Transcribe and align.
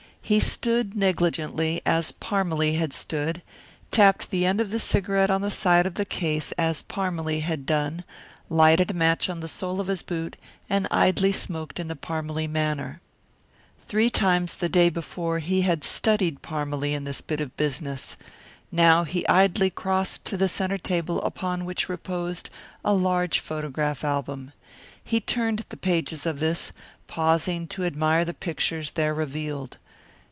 He 0.23 0.39
stood 0.39 0.95
negligently, 0.95 1.81
as 1.85 2.13
Parmalee 2.13 2.75
had 2.77 2.93
stood, 2.93 3.41
tapped 3.89 4.29
the 4.31 4.45
end 4.45 4.61
of 4.61 4.69
the 4.69 4.79
cigarette 4.79 5.29
on 5.29 5.41
the 5.41 5.51
side 5.51 5.85
of 5.85 5.95
the 5.95 6.05
case, 6.05 6.53
as 6.53 6.83
Parmalee 6.83 7.41
had 7.41 7.65
done, 7.65 8.05
lighted 8.47 8.91
a 8.91 8.93
match 8.93 9.29
on 9.29 9.41
the 9.41 9.49
sole 9.49 9.81
of 9.81 9.87
his 9.87 10.01
boot, 10.01 10.37
and 10.69 10.87
idly 10.89 11.33
smoked 11.33 11.81
in 11.81 11.89
the 11.89 11.97
Parmalee 11.97 12.47
manner. 12.47 13.01
Three 13.85 14.09
times 14.09 14.55
the 14.55 14.69
day 14.69 14.87
before 14.87 15.39
he 15.39 15.63
had 15.63 15.83
studied 15.83 16.41
Parmalee 16.41 16.93
in 16.93 17.03
this 17.03 17.19
bit 17.19 17.41
of 17.41 17.57
business. 17.57 18.15
Now 18.71 19.03
he 19.03 19.27
idly 19.27 19.69
crossed 19.69 20.23
to 20.25 20.37
the 20.37 20.47
centre 20.47 20.77
table 20.77 21.21
upon 21.23 21.65
which 21.65 21.89
reposed 21.89 22.49
a 22.85 22.93
large 22.93 23.41
photograph 23.41 24.01
album. 24.05 24.53
He 25.03 25.19
turned 25.19 25.65
the 25.67 25.75
pages 25.77 26.25
of 26.25 26.39
this, 26.39 26.71
pausing 27.07 27.67
to 27.69 27.83
admire 27.83 28.23
the 28.23 28.33
pictures 28.35 28.91
there 28.91 29.13
revealed. 29.13 29.75